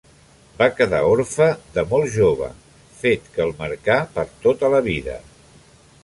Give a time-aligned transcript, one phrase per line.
[0.59, 2.49] Va quedar orfe de molt jove,
[3.01, 5.19] fet que el marcà per tota la vida.